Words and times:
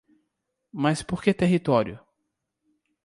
Mas 0.73 1.03
por 1.03 1.21
que 1.21 1.31
território? 1.31 1.99